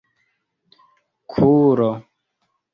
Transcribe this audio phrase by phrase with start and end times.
[1.31, 1.89] kulo